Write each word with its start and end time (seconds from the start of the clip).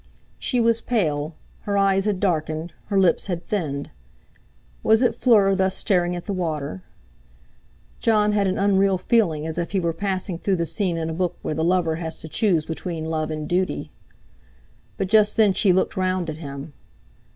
She 0.39 0.59
was 0.59 0.81
pale, 0.81 1.35
her 1.59 1.77
eyes 1.77 2.05
had 2.05 2.19
darkened, 2.19 2.73
her 2.87 2.99
lips 2.99 3.27
had 3.27 3.45
thinned. 3.47 3.91
Was 4.81 5.03
it 5.03 5.13
Fleur 5.13 5.53
thus 5.53 5.77
staring 5.77 6.15
at 6.15 6.25
the 6.25 6.33
water? 6.33 6.81
Jon 7.99 8.31
had 8.31 8.47
an 8.47 8.57
unreal 8.57 8.97
feeling 8.97 9.45
as 9.45 9.59
if 9.59 9.73
he 9.73 9.79
were 9.79 9.93
passing 9.93 10.39
through 10.39 10.55
the 10.55 10.65
scene 10.65 10.97
in 10.97 11.07
a 11.07 11.13
book 11.13 11.37
where 11.43 11.53
the 11.53 11.63
lover 11.63 11.97
has 11.97 12.19
to 12.21 12.27
choose 12.27 12.65
between 12.65 13.05
love 13.11 13.29
and 13.29 13.47
duty. 13.47 13.91
But 14.97 15.05
just 15.07 15.37
then 15.37 15.53
she 15.53 15.71
looked 15.71 15.95
round 15.95 16.31
at 16.31 16.37
him. 16.37 16.73